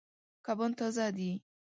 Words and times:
کبان 0.45 0.71
تازه 0.79 1.07
دي. 1.17 1.31